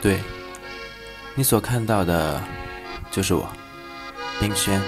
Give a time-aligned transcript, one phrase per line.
[0.00, 0.20] 对，
[1.34, 2.40] 你所看到的，
[3.10, 3.48] 就是我，
[4.38, 4.80] 冰轩，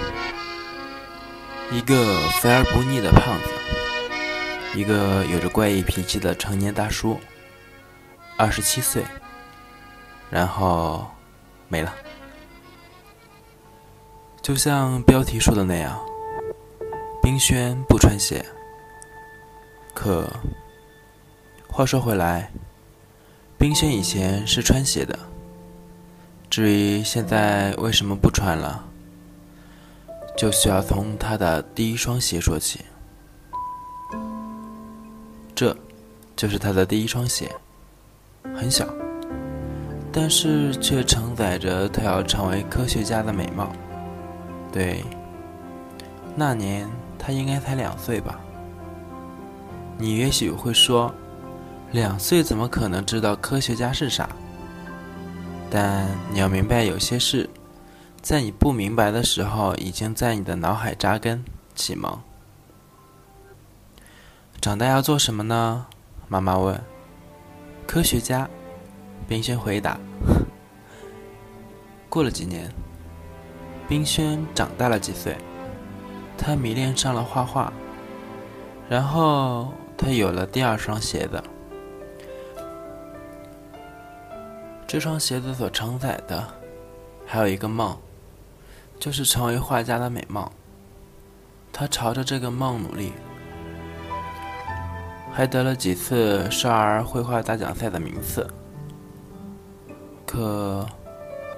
[1.70, 7.18] 一个肥而不腻的胖子，一个有着怪异脾气的成年大叔，
[8.36, 9.04] 二十七岁，
[10.30, 11.10] 然后
[11.68, 11.92] 没了。
[14.40, 16.00] 就像标题说的那样，
[17.20, 18.44] 冰轩不穿鞋。
[19.92, 20.32] 可
[21.68, 22.50] 话说回来，
[23.60, 25.18] 冰轩以前是穿鞋的。
[26.48, 28.82] 至于现在为什么不穿了，
[30.34, 32.80] 就需要从他的第一双鞋说起。
[35.54, 35.76] 这，
[36.34, 37.54] 就是他的第一双鞋，
[38.56, 38.88] 很小，
[40.10, 43.70] 但是却承载着他要成为科学家的美貌。
[44.72, 45.04] 对，
[46.34, 48.40] 那年他应该才两岁吧。
[49.98, 51.14] 你也许会说，
[51.92, 54.28] 两岁怎么可能知道科学家是啥？
[55.68, 57.50] 但你要明白，有些事，
[58.22, 62.20] 在你不明白的时候，已经在你的脑海扎根启蒙。
[64.60, 65.86] 长大要做什么呢？
[66.28, 66.80] 妈妈问。
[67.86, 68.48] 科学家，
[69.26, 69.98] 冰轩回答。
[72.08, 72.72] 过了几年。
[73.88, 75.36] 冰轩长大了几岁，
[76.38, 77.72] 他迷恋上了画画，
[78.88, 81.42] 然后他有了第二双鞋子。
[84.92, 86.44] 这双鞋子所承载的，
[87.24, 87.96] 还有一个梦，
[88.98, 90.50] 就是成为画家的美梦。
[91.72, 93.12] 他朝着这个梦努力，
[95.30, 98.44] 还得了几次少儿绘画大奖赛的名次。
[100.26, 100.84] 可，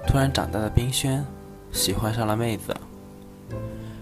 [0.05, 1.25] 突然长大的冰轩。
[1.71, 2.71] 喜欢上了妹子，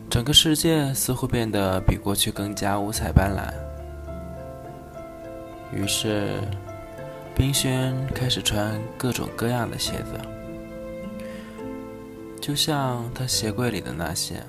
[0.10, 3.50] 整个世界似乎变得比过去更加五彩斑斓。
[5.74, 6.42] 于是，
[7.42, 10.22] 冰轩开始穿各种各样的鞋子，
[12.40, 14.44] 就像他鞋柜里的那些。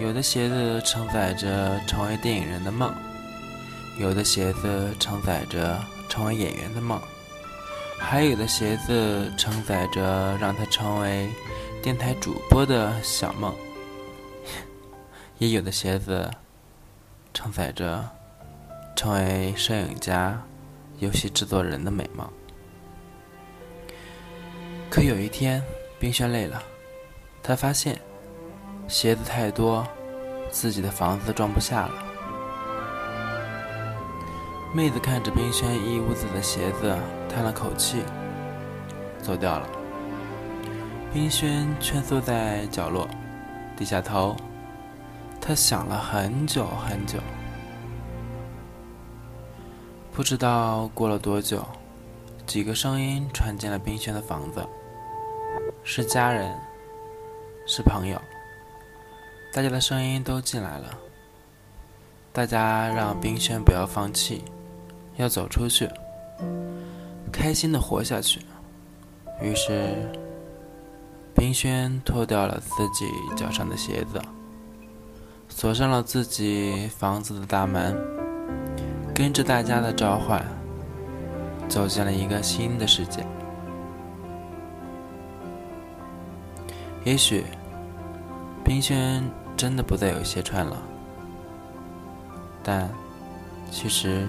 [0.00, 2.92] 有的鞋子承载着成为电影人的梦，
[4.00, 5.78] 有的鞋子承载着
[6.08, 7.00] 成为演员的梦，
[8.00, 11.30] 还有的鞋子承载着让他成为。
[11.80, 13.54] 电台主播的小梦，
[15.38, 16.28] 也有的鞋子
[17.32, 18.06] 承载着
[18.96, 20.42] 成为摄影家、
[21.00, 22.30] 游戏制作人的美貌。
[24.88, 25.62] 可有一天，
[25.98, 26.62] 冰轩累了，
[27.42, 28.00] 他发现
[28.86, 29.86] 鞋子太多，
[30.50, 31.92] 自己的房子装不下了。
[34.74, 36.96] 妹子看着冰轩一屋子的鞋子，
[37.28, 38.02] 叹了口气，
[39.22, 39.68] 走掉了。
[41.12, 43.08] 冰轩蜷缩在角落，
[43.76, 44.36] 低下头。
[45.40, 47.18] 他想了很久很久，
[50.20, 51.64] 不知道过了多久，
[52.46, 54.62] 几个声音传进了冰轩的房子。
[55.82, 56.54] 是家人，
[57.66, 58.20] 是朋友，
[59.50, 60.94] 大家的声音都进来了。
[62.34, 64.44] 大家让冰轩不要放弃，
[65.16, 65.88] 要走出去，
[67.32, 68.40] 开心的活下去。
[69.40, 69.96] 于是。
[71.34, 74.20] 冰轩脱掉了自己脚上的鞋子，
[75.48, 77.96] 锁上了自己房子的大门，
[79.14, 80.44] 跟着大家的召唤，
[81.68, 83.24] 走进了一个新的世界。
[87.04, 87.44] 也许，
[88.64, 89.22] 冰轩
[89.56, 90.76] 真的不再有鞋穿了，
[92.62, 92.88] 但
[93.70, 94.26] 其实，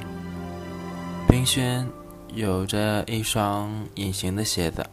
[1.28, 1.88] 冰轩
[2.34, 4.86] 有着一双隐形的鞋子。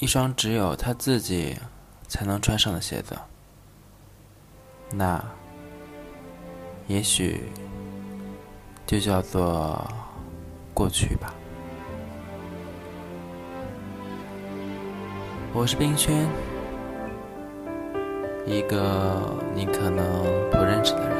[0.00, 1.58] 一双只有他自己
[2.06, 3.16] 才能穿上的鞋子，
[4.92, 5.24] 那
[6.86, 7.48] 也许
[8.88, 9.86] 就叫做
[10.72, 11.34] 过去吧。
[15.52, 16.26] 我是冰轩，
[18.46, 21.17] 一个你可能不认识的人。